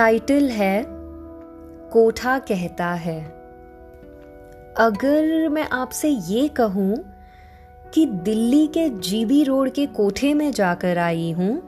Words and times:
Title 0.00 0.48
है, 0.48 0.84
कोठा 1.92 2.38
कहता 2.38 2.92
है। 2.92 3.24
अगर 4.76 5.48
मैं 5.48 5.68
आपसे 5.72 6.08
ये 6.08 6.48
कहूँ 6.48 6.96
कि 7.94 8.06
दिल्ली 8.06 8.66
के 8.66 8.88
जीबी 8.90 9.44
रोड 9.44 9.70
के 9.70 9.86
कोठे 9.86 10.34
में 10.34 10.52
जाकर 10.52 10.98
आई 10.98 11.32
हूँ 11.32 11.62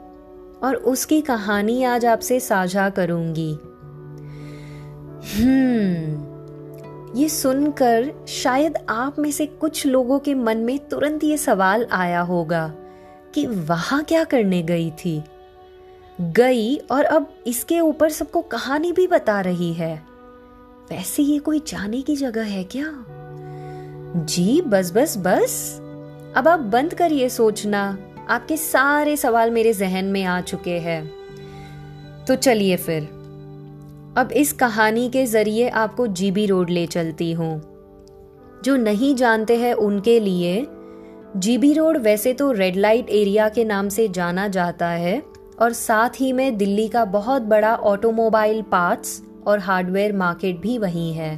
और 0.63 0.75
उसकी 0.75 1.21
कहानी 1.21 1.83
आज 1.83 2.05
आपसे 2.05 2.39
साझा 2.39 2.89
करूँगी। 2.89 3.51
हम्म 5.35 6.33
ये 7.17 7.29
सुनकर 7.29 8.25
शायद 8.27 8.77
आप 8.89 9.19
में 9.19 9.31
से 9.31 9.45
कुछ 9.45 9.85
लोगों 9.85 10.19
के 10.19 10.33
मन 10.33 10.57
में 10.57 10.79
तुरंत 10.79 11.23
ये 11.23 11.37
सवाल 11.37 11.87
आया 11.91 12.21
होगा 12.21 12.73
कि 13.33 13.45
वहाँ 13.45 14.03
क्या 14.03 14.23
करने 14.23 14.61
गई 14.61 14.91
थी? 14.91 15.23
गई 16.21 16.77
और 16.77 17.03
अब 17.03 17.33
इसके 17.47 17.79
ऊपर 17.79 18.09
सबको 18.09 18.41
कहानी 18.41 18.91
भी 18.91 19.07
बता 19.07 19.41
रही 19.41 19.73
है। 19.73 20.03
वैसे 20.91 21.23
ये 21.23 21.39
कोई 21.39 21.59
जाने 21.59 22.01
की 22.01 22.15
जगह 22.15 22.43
है 22.43 22.63
क्या? 22.63 23.05
जी, 24.25 24.61
बस 24.61 24.91
बस 24.91 25.17
बस। 25.17 25.77
अब 26.37 26.47
आप 26.47 26.59
बंद 26.59 26.93
करिए 26.93 27.29
सोचना। 27.29 27.97
आपके 28.29 28.57
सारे 28.57 29.17
सवाल 29.17 29.51
मेरे 29.51 29.73
जहन 29.73 30.05
में 30.05 30.23
आ 30.23 30.41
चुके 30.41 30.79
हैं। 30.79 31.11
तो 32.25 32.35
चलिए 32.35 32.77
फिर। 32.77 33.03
अब 34.17 34.29
इस 34.31 34.53
कहानी 34.53 35.09
के 35.09 35.25
ज़रिए 35.25 35.69
आपको 35.69 36.07
जीबी 36.07 36.45
रोड 36.45 36.69
ले 36.69 36.85
चलती 36.87 37.31
हूँ। 37.31 37.61
जो 38.65 38.75
नहीं 38.75 39.15
जानते 39.15 39.57
हैं 39.57 39.73
उनके 39.73 40.19
लिए, 40.19 40.67
जीबी 41.37 41.73
रोड 41.73 41.97
वैसे 41.97 42.33
तो 42.33 42.51
रेड 42.51 42.75
लाइट 42.75 43.09
एरिया 43.09 43.49
के 43.49 43.63
नाम 43.63 43.89
से 43.89 44.07
जाना 44.07 44.47
जाता 44.47 44.87
है। 44.87 45.32
और 45.61 45.73
साथ 45.73 46.19
ही 46.19 46.31
में 46.33 46.57
दिल्ली 46.57 46.87
का 46.87 47.05
बहुत 47.05 47.41
बड़ा 47.43 47.75
ऑटोमोबाइल 47.75 48.61
पार्ट्स 48.61 49.21
और 49.47 49.59
हार्डवेयर 49.59 50.13
मार्केट 50.15 50.59
भी 50.61 50.77
वहीं 50.77 51.13
है। 51.13 51.35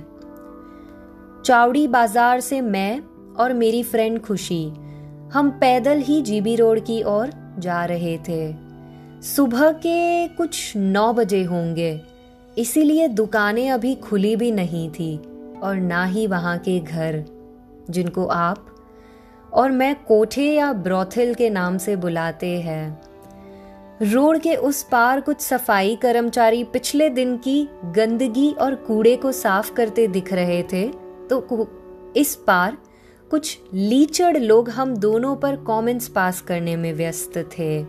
चावड़ी 1.46 1.88
बाज़ार 1.88 2.40
से 2.40 2.62
मैं 2.62 3.00
और 3.36 3.54
मेरी 3.54 3.82
फ्रेंड 3.84 4.20
खुशी, 4.22 4.66
हम 5.34 5.50
पैदल 5.62 6.00
ही 6.00 6.22
जीबी 6.22 6.56
रोड 6.56 6.80
की 6.80 7.02
ओर 7.04 7.32
जा 7.60 7.84
रहे 7.86 8.18
थे। 8.20 8.54
सुबह 9.26 9.72
के 9.78 10.28
कुछ 10.28 10.76
नौ 10.76 11.12
बजे 11.14 11.44
होंगे, 11.44 12.00
इसीलिए 12.58 13.08
दुकानें 13.08 13.70
अभी 13.72 13.96
खुली 13.96 14.36
भी 14.36 14.52
नहीं 14.52 14.90
थी 14.90 15.16
और 15.64 15.76
ना 15.76 16.04
ही 16.06 16.28
वहाँ 16.28 16.58
के 16.58 16.80
घर, 16.80 17.24
जिनको 17.90 18.26
आप 18.26 18.66
और 19.54 19.72
मैं 19.72 19.96
कोठे 20.06 20.46
या 20.46 20.72
ब्रोथिल 20.74 21.34
के 21.34 21.50
नाम 21.50 21.78
से 21.78 21.96
बुलाते 21.96 22.50
हैं। 22.62 23.02
रोड 24.02 24.38
के 24.40 24.56
उस 24.56 24.82
पार 24.84 25.20
कुछ 25.22 25.42
सफ़ाई 25.42 25.96
कर्मचारी 25.96 26.64
पिछले 26.64 27.10
दिन 27.10 27.36
की 27.38 27.68
गंदगी 27.86 28.52
और 28.52 28.76
कूड़े 28.76 29.16
को 29.16 29.32
साफ़ 29.32 29.72
करते 29.74 30.08
दिख 30.08 30.32
रहे 30.34 30.64
थे 30.64 30.88
तो 31.30 31.68
इस 32.18 32.36
पार 32.48 32.78
कुछ 33.32 33.60
लीचड़ 33.74 34.38
लोग 34.38 34.70
हम 34.70 34.96
दोनों 34.96 35.36
पर 35.36 35.56
कमेंट्स 35.56 36.08
पास 36.08 36.42
करने 36.42 36.76
में 36.76 36.94
व्यस्त 36.94 37.38
थे। 37.38 37.84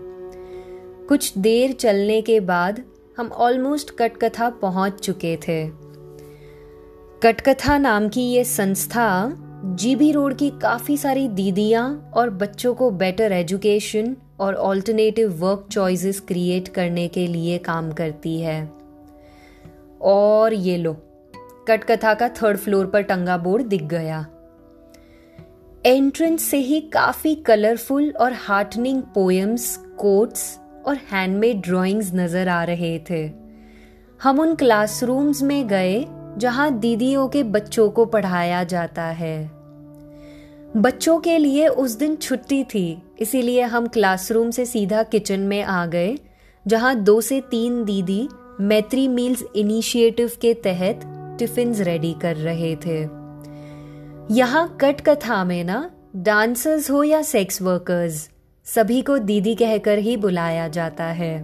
कुछ 1.06 1.38
देर 1.38 1.72
चलने 1.72 2.20
के 2.22 2.38
बाद 2.41 2.82
हम 3.18 3.28
ऑलमोस्ट 3.28 3.91
कटकथा 3.91 4.50
पहुँच 4.62 5.00
चुके 5.00 5.36
थे। 5.36 5.68
कटकथा 7.22 7.78
नाम 7.78 8.08
की 8.08 8.22
ये 8.22 8.44
संस्था 8.44 9.08
जीबी 9.64 10.12
रोड 10.12 10.36
की 10.36 10.50
काफ़ी 10.62 10.96
सारी 10.96 11.28
दीदियाँ 11.28 12.12
और 12.14 12.30
बच्चों 12.30 12.74
को 12.74 12.91
बेटर 12.91 13.32
एजुकेशन 13.32 14.16
और 14.40 14.54
ऑल्टरनेटिव 14.54 15.32
वर्क 15.36 15.66
चॉइसेस 15.72 16.20
क्रिएट 16.20 16.68
करने 16.68 17.08
के 17.08 17.26
लिए 17.26 17.58
काम 17.58 17.92
करती 17.92 18.40
है। 18.40 18.70
और 20.00 20.54
ये 20.54 20.76
लो, 20.76 20.92
कटकथा 21.69 22.14
का 22.14 22.28
थर्ड 22.28 22.56
फ्लोर 22.56 22.86
पर 22.86 23.02
टंगा 23.02 23.36
बोर्ड 23.36 23.66
दिख 23.66 23.82
गया। 23.82 24.26
एंट्रेंस 25.86 26.42
से 26.42 26.56
ही 26.56 26.80
काफ़ी 26.80 27.34
कलरफुल 27.34 28.10
और 28.10 28.32
हार्टनिंग 28.32 29.02
पोएम्स 29.02 29.76
कोट्स 29.98 30.58
और 30.86 30.96
हैंडमेड 31.12 31.60
ड्राइंग्स 31.60 32.10
नज़र 32.14 32.48
आ 32.48 32.62
रहे 32.64 32.98
थे। 33.10 33.30
हम 34.22 34.41
उन 34.41 34.54
क्लासरूम्स 34.54 35.42
में 35.42 35.66
गए 35.69 36.04
जहाँ 36.38 36.78
दीदियों 36.78 37.28
के 37.28 37.42
बच्चों 37.42 37.91
को 37.91 38.04
पढ़ाया 38.04 38.64
जाता 38.64 39.02
है। 39.02 39.56
बच्चों 40.77 41.19
के 41.21 41.38
लिए 41.38 41.69
उस 41.69 41.91
दिन 41.91 42.16
छुट्टी 42.16 42.65
थी, 42.65 43.03
इसीलिए 43.21 43.62
हम 43.62 43.87
क्लासरूम 43.87 44.50
से 44.50 44.66
सीधा 44.66 45.03
किचन 45.03 45.41
में 45.41 45.62
आ 45.62 45.87
गए, 45.87 46.19
जहाँ 46.66 46.94
दो 46.97 47.21
से 47.21 47.41
तीन 47.41 47.84
दीदी 47.84 48.28
मैत्री 48.60 49.09
मील्स 49.09 49.44
इनिशिएटिव 49.56 50.31
के 50.41 50.55
तहत 50.55 51.00
टिफ़िन 51.38 51.75
रेडी 51.75 52.15
कर 52.22 52.37
रहे 52.37 52.76
थे। 52.76 53.00
यहाँ 54.34 54.78
कट 54.81 55.00
कथा 55.00 55.44
में 55.44 55.65
ना, 55.65 55.91
डांसर्स 56.16 56.91
हो 56.91 57.03
या 57.03 57.22
सेक्स 57.22 57.62
वर्कर्स 57.62 58.31
सभी 58.65 59.03
को 59.03 59.19
दीदी 59.19 59.55
कहकर 59.55 59.99
ही 59.99 60.16
बुलाया 60.16 60.69
जाता 60.69 61.05
है। 61.05 61.38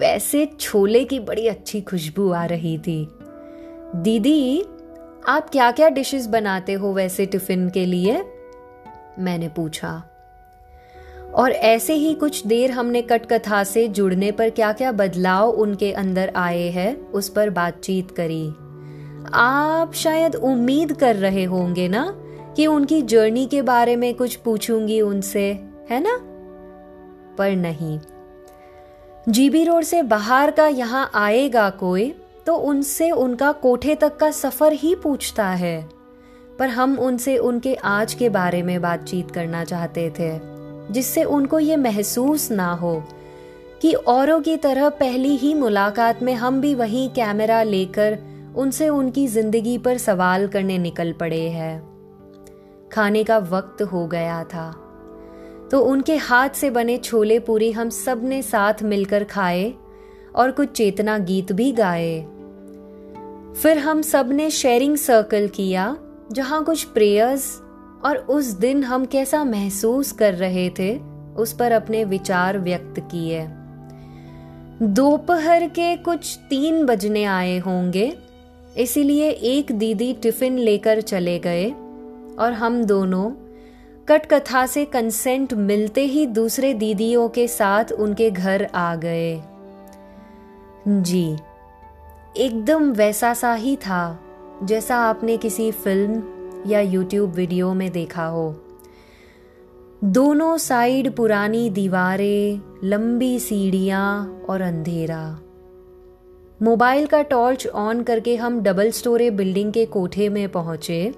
वैसे 0.00 0.46
छोले 0.60 1.04
की 1.04 1.20
बड़ी 1.20 1.46
अच्छी 1.46 1.80
खुशबू 1.80 2.30
आ 2.32 2.44
रही 2.44 2.78
थी। 2.78 3.08
दीदी 3.96 4.64
आप 5.28 5.50
क्या 5.50 5.70
क्या 5.70 5.88
डिशेस 5.88 6.26
बनाते 6.26 6.72
हो 6.72 6.92
वैसे 6.92 7.26
टिफ़िन 7.26 7.70
के 7.70 7.86
लिए? 7.86 8.24
मैंने 9.18 9.48
पूछा। 9.48 10.02
और 11.34 11.52
ऐसे 11.52 11.94
ही 11.94 12.14
कुछ 12.14 12.46
देर 12.46 12.70
हमने 12.70 13.02
कटकथा 13.02 13.64
से 13.64 13.88
जुड़ने 13.88 14.32
पर 14.32 14.50
क्या 14.50 14.72
क्या 14.72 14.92
बदलाव 14.92 15.48
उनके 15.48 15.92
अंदर 15.92 16.32
आए 16.36 16.62
हैं, 16.62 17.10
उस 17.10 17.28
पर 17.28 17.50
बातचीत 17.50 18.10
करी। 18.10 18.48
आप 19.34 19.92
शायद 19.94 20.34
उम्मीद 20.34 20.92
कर 20.92 21.16
रहे 21.16 21.44
होंगे 21.44 21.88
ना 21.88 22.14
कि 22.56 22.66
उनकी 22.66 23.02
जर्नी 23.02 23.46
के 23.46 23.62
बारे 23.62 23.96
में 23.96 24.14
कुछ 24.14 24.36
पूछूँगी 24.36 25.00
उनसे, 25.00 25.64
है 25.90 26.00
ना? 26.00 26.18
पर 27.38 27.50
नहीं। 27.50 28.00
जीबी 29.28 29.64
रोड 29.64 29.82
से 29.82 30.02
बाहर 30.02 30.50
का 30.50 30.66
यहाँ 30.66 31.10
आएगा 31.14 31.70
कोई? 31.70 32.19
तो 32.50 32.54
उनसे 32.56 33.10
उनका 33.12 33.50
कोठे 33.54 33.94
तक 33.94 34.16
का 34.16 34.30
सफ़र 34.30 34.72
ही 34.72 34.94
पूछता 34.94 35.46
है। 35.48 35.88
पर 36.58 36.68
हम 36.68 36.98
उनसे 36.98 37.36
उनके 37.38 37.74
आज 37.74 38.14
के 38.14 38.28
बारे 38.28 38.62
में 38.62 38.80
बातचीत 38.82 39.30
करना 39.30 39.62
चाहते 39.64 40.08
थे, 40.10 40.30
जिससे 40.92 41.22
उनको 41.24 41.58
ये 41.58 41.76
महसूस 41.76 42.50
ना 42.50 42.72
हो 42.72 43.02
कि 43.82 43.92
औरों 43.92 44.40
की 44.40 44.56
तरह 44.56 44.88
पहली 44.88 45.36
ही 45.36 45.52
मुलाकात 45.54 46.22
में 46.22 46.32
हम 46.34 46.60
भी 46.60 46.74
वही 46.74 47.06
कैमरा 47.08 47.62
लेकर 47.62 48.18
उनसे 48.56 48.88
उनकी 48.88 49.26
ज़िंदगी 49.26 49.76
पर 49.78 49.98
सवाल 49.98 50.46
करने 50.48 50.78
निकल 50.78 51.12
पड़े 51.12 51.42
हैं। 51.50 51.78
खाने 52.92 53.22
का 53.24 53.38
वक्त 53.38 53.82
हो 53.82 54.06
गया 54.06 54.42
था 54.44 54.70
तो 55.70 55.80
उनके 55.82 56.16
हाथ 56.18 56.48
से 56.54 56.70
बने 56.70 56.98
छोले 56.98 57.38
पूरी 57.38 57.70
हम 57.72 57.90
सबने 57.90 58.42
साथ 58.42 58.82
मिलकर 58.82 59.24
खाए 59.26 59.72
और 60.36 60.50
कुछ 60.50 60.72
चेतना 60.72 61.18
गीत 61.20 61.52
भी 61.52 61.70
गाए। 61.72 62.39
फिर 63.54 63.78
हम 63.78 64.02
सबने 64.02 64.50
शेयरिंग 64.50 64.96
सर्कल 64.96 65.48
किया, 65.48 65.96
जहाँ 66.32 66.64
कुछ 66.64 66.84
प्रेयर्स 66.84 67.60
और 68.04 68.16
उस 68.16 68.46
दिन 68.46 68.84
हम 68.84 69.04
कैसा 69.04 69.44
महसूस 69.44 70.12
कर 70.12 70.34
रहे 70.34 70.68
थे, 70.70 70.96
उस 71.36 71.52
पर 71.52 71.72
अपने 71.72 72.04
विचार 72.04 72.58
व्यक्त 72.58 73.00
किए। 73.00 73.46
दोपहर 74.82 75.66
के 75.68 75.96
कुछ 75.96 76.38
तीन 76.50 76.84
बजने 76.86 77.24
आए 77.24 77.58
होंगे, 77.58 78.12
इसीलिए 78.78 79.30
एक 79.30 79.72
दीदी 79.72 80.12
टिफ़िन 80.12 80.58
लेकर 80.58 81.00
चले 81.00 81.38
गए 81.38 81.70
और 82.38 82.52
हम 82.52 82.84
दोनों 82.84 83.30
कटकथा 84.08 84.66
से 84.66 84.84
कंसेंट 84.84 85.54
मिलते 85.54 86.04
ही 86.04 86.26
दूसरे 86.26 86.74
दीदियों 86.74 87.28
के 87.28 87.48
साथ 87.48 87.92
उनके 87.92 88.30
घर 88.30 88.64
आ 88.64 88.94
गए। 88.94 89.42
जी 90.88 91.36
एकदम 92.36 92.90
वैसा 92.92 93.32
सा 93.34 93.52
ही 93.54 93.76
था, 93.76 94.18
जैसा 94.62 94.96
आपने 94.96 95.36
किसी 95.36 95.70
फ़िल्म 95.72 96.22
या 96.66 96.80
यूट्यूब 96.80 97.30
वीडियो 97.30 97.72
में 97.74 97.90
देखा 97.92 98.24
हो। 98.24 98.50
दोनों 100.04 100.56
साइड 100.56 101.10
पुरानी 101.16 101.70
दीवारें, 101.70 102.60
लंबी 102.84 103.38
सीढ़ियाँ 103.38 104.44
और 104.48 104.60
अंधेरा। 104.60 105.40
मोबाइल 106.62 107.06
का 107.06 107.22
टॉर्च 107.22 107.66
ऑन 107.66 108.02
करके 108.02 108.36
हम 108.36 108.60
डबल 108.60 108.90
स्टोरे 108.90 109.30
बिल्डिंग 109.30 109.72
के 109.72 109.86
कोठे 109.86 110.28
में 110.28 110.48
पहुँचे, 110.48 111.14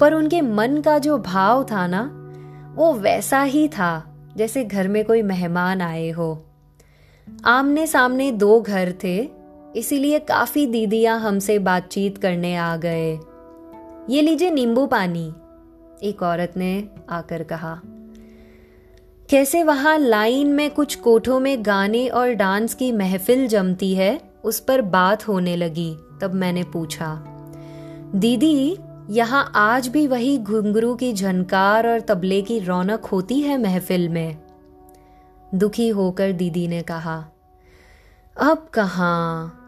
पर 0.00 0.14
उनके 0.14 0.40
मन 0.40 0.80
का 0.80 0.98
जो 0.98 1.18
भाव 1.18 1.64
था 1.64 1.86
ना, 1.86 2.02
वो 2.76 2.92
वैसा 2.92 3.42
ही 3.42 3.68
था, 3.68 4.04
जैसे 4.36 4.64
घर 4.64 4.88
में 4.88 5.04
कोई 5.04 5.22
मेहमान 5.22 5.80
आए 5.80 6.10
हो। 6.10 6.44
आमने 7.44 7.86
सामने 7.86 8.32
दो 8.32 8.60
घर 8.60 8.94
थे 9.04 9.43
इसीलिए 9.76 10.18
काफ़ी 10.18 10.66
दीदियाँ 10.66 11.20
हमसे 11.20 11.58
बातचीत 11.58 12.18
करने 12.18 12.56
आ 12.56 12.76
गए। 12.76 13.12
ये 14.10 14.22
लीजिए 14.22 14.50
नींबू 14.50 14.86
पानी, 14.86 15.34
एक 16.02 16.22
औरत 16.22 16.52
ने 16.56 16.88
आकर 17.10 17.42
कहा। 17.42 17.80
कैसे 19.30 19.62
वहाँ 19.62 19.98
लाइन 19.98 20.46
में 20.46 20.70
कुछ 20.70 20.94
कोठों 20.94 21.40
में 21.40 21.66
गाने 21.66 22.08
और 22.08 22.32
डांस 22.32 22.74
की 22.74 22.92
महफिल 22.92 23.48
जमती 23.48 23.94
है, 23.94 24.20
उस 24.44 24.60
पर 24.60 24.82
बात 24.82 25.28
होने 25.28 25.56
लगी, 25.56 25.96
तब 26.20 26.34
मैंने 26.34 26.62
पूछा। 26.62 27.24
दीदी, 28.14 28.76
यहाँ 29.10 29.52
आज 29.54 29.88
भी 29.88 30.06
वही 30.06 30.38
घुंघरू 30.38 30.94
की 30.94 31.12
झनकार 31.12 31.88
और 31.88 32.00
तबले 32.00 32.42
की 32.42 32.58
रौनक 32.58 33.04
होती 33.04 33.40
है 33.40 33.58
महफिल 33.58 34.08
में? 34.08 34.36
दुखी 35.54 35.88
होकर 35.88 36.32
दीदी 36.32 36.68
ने 36.68 36.82
कहा। 36.82 37.24
अब 38.36 38.68
कहाँ? 38.74 39.60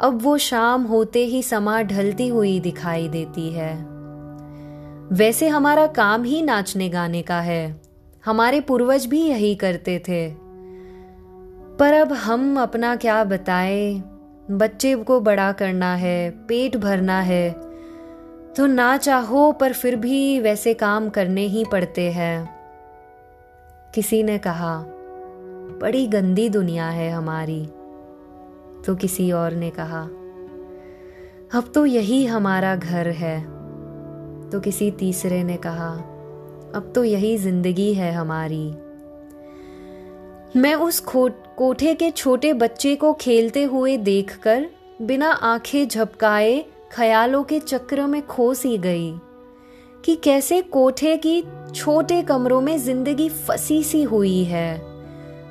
अब 0.00 0.22
वो 0.22 0.38
शाम 0.38 0.82
होते 0.82 1.24
ही 1.24 1.42
समा 1.42 1.82
ढलती 1.82 2.28
हुई 2.28 2.60
दिखाई 2.60 3.08
देती 3.08 3.52
है। 3.52 3.86
वैसे 5.12 5.48
हमारा 5.48 5.86
काम 5.86 6.22
ही 6.22 6.42
नाचने 6.42 6.88
गाने 6.88 7.22
का 7.22 7.40
है। 7.40 7.80
हमारे 8.24 8.60
पूर्वज 8.60 9.06
भी 9.06 9.22
यही 9.22 9.54
करते 9.54 9.98
थे। 9.98 10.34
पर 11.76 11.92
अब 11.92 12.12
हम 12.12 12.60
अपना 12.60 12.96
क्या 12.96 13.24
बताए? 13.24 14.02
बच्चे 14.50 14.94
को 14.94 15.20
बड़ा 15.20 15.52
करना 15.52 15.94
है, 15.94 16.30
पेट 16.30 16.76
भरना 16.76 17.20
है। 17.20 17.50
तो 18.56 18.66
ना 18.66 18.96
चाहो, 18.96 19.52
पर 19.52 19.72
फिर 19.72 19.96
भी 19.96 20.40
वैसे 20.40 20.74
काम 20.74 21.08
करने 21.08 21.42
ही 21.42 21.64
पड़ते 21.72 22.12
हैं। 22.12 22.56
किसी 23.94 24.22
ने 24.22 24.38
कहा, 24.38 24.84
बड़ी 25.82 26.06
गंदी 26.06 26.48
दुनिया 26.48 26.88
है 26.88 27.10
हमारी। 27.10 27.68
तो 28.86 28.94
किसी 28.94 29.30
और 29.32 29.54
ने 29.54 29.70
कहा, 29.70 30.02
अब 31.52 31.70
तो 31.74 31.84
यही 31.86 32.24
हमारा 32.26 32.74
घर 32.76 33.08
है। 33.08 33.40
तो 34.50 34.60
किसी 34.60 34.90
तीसरे 34.90 35.42
ने 35.44 35.56
कहा, 35.56 35.90
अब 36.74 36.92
तो 36.94 37.04
यही 37.04 37.36
ज़िंदगी 37.36 37.92
है 37.94 38.12
हमारी। 38.12 38.66
मैं 40.56 40.74
उस 40.74 41.00
कोठे 41.08 41.94
के 41.94 42.10
छोटे 42.10 42.52
बच्चे 42.52 42.94
को 42.96 43.12
खेलते 43.12 43.62
हुए 43.64 43.96
देखकर 43.96 44.66
बिना 45.02 45.30
आँखें 45.30 45.88
झपकाए 45.88 46.64
ख्यालों 46.92 47.42
के 47.44 47.58
चक्र 47.60 48.06
में 48.06 48.26
खो 48.26 48.52
सी 48.54 48.76
गई 48.78 49.12
कि 50.04 50.14
कैसे 50.16 50.60
कोठे 50.62 51.16
की 51.16 51.42
छोटे 51.74 52.22
कमरों 52.22 52.60
में 52.60 52.76
ज़िंदगी 52.78 53.28
फंसी 53.28 53.82
सी 53.82 54.02
हुई 54.02 54.42
है। 54.44 54.89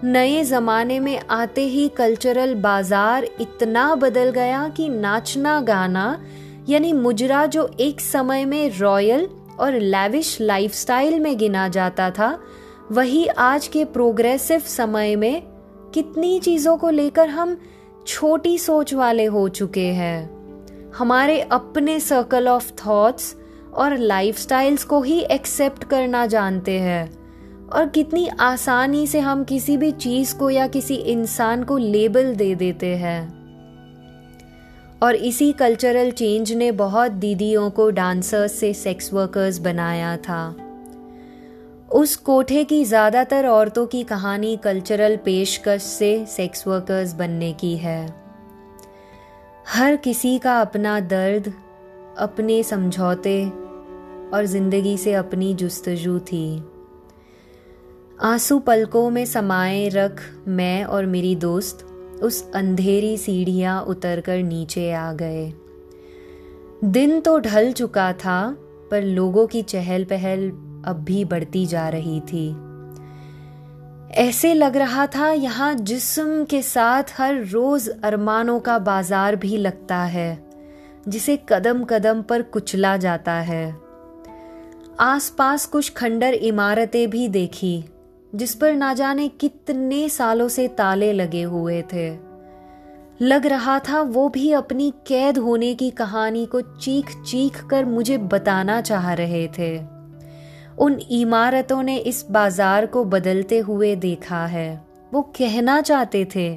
नए 0.03 0.43
ज़माने 0.43 0.99
में 0.99 1.19
आते 1.29 1.61
ही 1.61 1.87
कल्चरल 1.89 2.53
बाज़ार 2.55 3.23
इतना 3.41 3.95
बदल 3.95 4.29
गया 4.29 4.67
कि 4.69 4.87
नाचना 4.89 5.59
गाना, 5.61 6.21
यानी 6.69 6.93
मुजरा 6.93 7.45
जो 7.45 7.69
एक 7.79 8.01
समय 8.01 8.45
में 8.45 8.77
रॉयल 8.79 9.27
और 9.59 9.73
लैविश 9.73 10.37
लाइफस्टाइल 10.41 11.19
में 11.19 11.37
गिना 11.37 11.67
जाता 11.67 12.09
था, 12.11 12.39
वही 12.91 13.25
आज 13.27 13.67
के 13.67 13.85
प्रोग्रेसिव 13.85 14.59
समय 14.59 15.15
में 15.15 15.41
कितनी 15.93 16.39
चीज़ों 16.39 16.77
को 16.77 16.89
लेकर 16.89 17.29
हम 17.29 17.57
छोटी 18.07 18.57
सोच 18.57 18.93
वाले 18.93 19.25
हो 19.25 19.47
चुके 19.49 19.87
हैं। 19.87 20.91
हमारे 20.97 21.39
अपने 21.41 21.99
सर्कल 21.99 22.47
ऑफ़ 22.47 22.71
थॉट्स 22.87 23.35
और 23.73 23.97
लाइफस्टाइल्स 23.97 24.83
को 24.83 25.01
ही 25.01 25.19
एक्सेप्ट 25.21 25.83
करना 25.83 26.25
जानते 26.25 26.79
हैं। 26.79 27.18
और 27.69 27.87
कितनी 27.87 28.27
आसानी 28.27 29.07
से 29.07 29.19
हम 29.19 29.43
किसी 29.43 29.77
भी 29.77 29.91
चीज़ 29.91 30.35
को 30.35 30.49
या 30.49 30.67
किसी 30.67 30.95
इंसान 30.95 31.63
को 31.63 31.77
लेबल 31.77 32.33
दे 32.35 32.55
देते 32.55 32.95
हैं। 32.97 33.39
और 35.01 35.15
इसी 35.15 35.51
कल्चरल 35.51 36.11
चेंज 36.11 36.51
ने 36.53 36.71
बहुत 36.71 37.11
दीदियों 37.11 37.69
को 37.69 37.89
डांसर्स 37.89 38.51
से 38.51 38.73
सेक्स 38.73 39.13
वर्कर्स 39.13 39.59
बनाया 39.59 40.17
था। 40.17 40.55
उस 41.91 42.15
कोठे 42.15 42.63
की 42.63 42.83
ज़्यादातर 42.85 43.45
औरतों 43.45 43.85
की 43.85 44.03
कहानी 44.03 44.55
कल्चरल 44.57 45.15
पेशकश 45.17 45.81
से 45.81 46.25
सेक्स 46.25 46.67
वर्कर्स 46.67 47.13
बनने 47.13 47.53
की 47.53 47.75
है। 47.77 48.01
हर 49.67 49.95
किसी 49.95 50.37
का 50.39 50.59
अपना 50.61 50.99
दर्द, 50.99 51.53
अपने 52.17 52.61
समझौते 52.63 53.43
और 54.33 54.45
ज़िंदगी 54.45 54.97
से 54.97 55.13
अपनी 55.13 55.53
जुस्तजू 55.53 56.19
थी। 56.19 56.63
आँसू 58.19 58.57
पलकों 58.59 59.09
में 59.09 59.25
समाए 59.25 59.87
रख 59.89 60.21
मैं 60.47 60.83
और 60.83 61.05
मेरी 61.05 61.35
दोस्त 61.35 61.83
उस 62.23 62.51
अंधेरी 62.51 63.15
सीढ़ियाँ 63.17 63.81
उतरकर 63.81 64.37
नीचे 64.37 64.91
आ 64.91 65.11
गए। 65.13 65.45
दिन 66.83 67.19
तो 67.19 67.37
ढल 67.39 67.71
चुका 67.71 68.11
था, 68.13 68.55
पर 68.91 69.01
लोगों 69.01 69.45
की 69.47 69.61
चहल 69.61 70.03
पहल 70.03 70.49
अब 70.85 71.03
भी 71.03 71.23
बढ़ती 71.25 71.65
जा 71.65 71.87
रही 71.89 72.19
थी। 72.21 72.49
ऐसे 74.17 74.53
लग 74.53 74.77
रहा 74.77 75.05
था 75.07 75.31
यहाँ 75.31 75.73
जिस्म 75.73 76.43
के 76.45 76.61
साथ 76.61 77.13
हर 77.17 77.43
रोज 77.43 77.87
अरमानों 77.89 78.59
का 78.59 78.77
बाज़ार 78.79 79.35
भी 79.35 79.57
लगता 79.57 79.97
है, 79.97 80.39
जिसे 81.07 81.37
कदम 81.49 81.83
कदम 81.83 82.21
पर 82.21 82.41
कुचला 82.41 82.95
जाता 82.97 83.33
है। 83.41 83.75
आसपास 84.99 85.65
कुछ 85.65 85.93
खंडर 85.93 86.33
इमारतें 86.33 87.09
भी 87.09 87.27
देखी 87.27 87.83
जिस 88.33 88.53
पर 88.55 88.73
ना 88.73 88.93
जाने 88.93 89.27
कितने 89.27 90.07
सालों 90.09 90.47
से 90.47 90.67
ताले 90.67 91.11
लगे 91.13 91.41
हुए 91.43 91.81
थे। 91.93 92.09
लग 93.21 93.45
रहा 93.45 93.77
था 93.79 94.01
वो 94.01 94.27
भी 94.29 94.51
अपनी 94.51 94.91
कैद 95.07 95.37
होने 95.37 95.73
की 95.75 95.89
कहानी 95.91 96.45
को 96.45 96.61
चीख 96.61 97.11
चीख 97.21 97.63
कर 97.65 97.85
मुझे 97.85 98.17
बताना 98.17 98.79
चाह 98.81 99.11
रहे 99.13 99.47
थे। 99.57 99.77
उन 100.77 100.99
इमारतों 101.11 101.81
ने 101.83 101.97
इस 101.97 102.25
बाज़ार 102.31 102.85
को 102.85 103.03
बदलते 103.05 103.59
हुए 103.59 103.95
देखा 103.95 104.45
है। 104.45 104.69
वो 105.13 105.21
कहना 105.37 105.79
चाहते 105.81 106.25
थे 106.35 106.49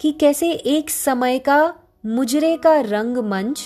कि 0.00 0.12
कैसे 0.12 0.50
एक 0.52 0.90
समय 0.90 1.38
का 1.38 1.74
मुजरे 2.06 2.56
का 2.56 2.78
रंग 2.80 3.18
मंच 3.24 3.64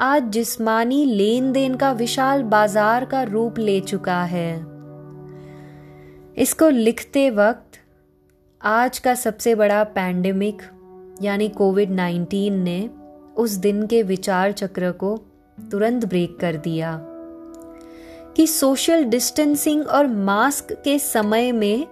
आज 0.00 0.30
जिस्मानी 0.30 1.04
लेन 1.04 1.52
देन 1.52 1.74
का 1.74 1.92
विशाल 1.92 2.42
बाज़ार 2.42 3.04
का 3.04 3.22
रूप 3.22 3.58
ले 3.58 3.80
चुका 3.80 4.22
है। 4.24 4.77
इसको 6.38 6.68
लिखते 6.68 7.30
वक्त 7.30 7.78
आज 8.62 8.98
का 8.98 9.14
सबसे 9.14 9.54
बड़ा 9.54 9.84
पैंडेमिक 9.84 10.62
यानी 11.22 11.48
कोविड 11.48 11.90
19 11.90 12.50
ने 12.50 12.90
उस 13.36 13.50
दिन 13.50 13.86
के 13.86 14.02
विचार 14.02 14.52
चक्र 14.52 14.92
को 14.92 15.20
तुरंत 15.70 16.04
ब्रेक 16.04 16.38
कर 16.40 16.56
दिया। 16.56 17.00
कि 18.36 18.46
सोशल 18.46 19.04
डिस्टेंसिंग 19.04 19.88
और 19.88 20.06
मास्क 20.06 20.72
के 20.72 20.98
समय 20.98 21.52
में 21.52 21.86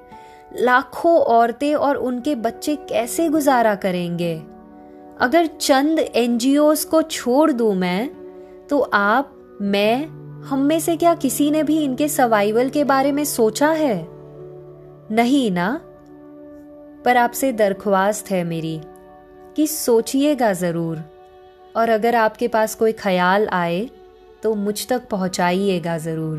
लाखों 0.60 1.18
औरतें 1.18 1.74
और 1.74 1.96
उनके 1.96 2.34
बच्चे 2.34 2.76
कैसे 2.76 3.28
गुजारा 3.28 3.74
करेंगे? 3.74 4.42
अगर 5.20 5.46
चंद 5.46 5.98
एनजीओस 5.98 6.84
को 6.84 7.02
छोड़ 7.02 7.52
दूँ 7.52 7.74
मैं 7.74 8.10
तो 8.70 8.80
आप, 8.80 9.58
मैं, 9.62 10.06
हम 10.42 10.58
में 10.58 10.80
से 10.80 10.96
क्या 10.96 11.14
किसी 11.14 11.50
ने 11.50 11.62
भी 11.62 11.78
इनके 11.78 12.08
सर्वाइवल 12.08 12.68
के 12.68 12.84
बारे 12.84 13.12
में 13.12 13.24
सोचा 13.24 13.68
है? 13.68 14.15
नहीं 15.10 15.50
ना? 15.50 15.80
पर 17.04 17.16
आपसे 17.16 17.52
दरख्वास्त 17.52 18.30
है 18.30 18.44
मेरी 18.44 18.80
कि 19.56 19.66
सोचिएगा 19.66 20.52
ज़रूर। 20.52 21.02
और 21.76 21.88
अगर 21.88 22.14
आपके 22.14 22.48
पास 22.48 22.74
कोई 22.74 22.92
ख्याल 22.92 23.48
आए 23.48 23.88
तो 24.42 24.54
मुझ 24.54 24.86
तक 24.88 25.08
पहुंचाइएगा 25.08 25.98
ज़रूर। 25.98 26.38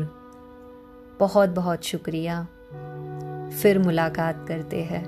बहुत 1.20 1.48
बहुत 1.48 1.84
शुक्रिया। 1.84 2.46
फिर 3.62 3.78
मुलाकात 3.78 4.44
करते 4.48 4.82
हैं। 4.82 5.04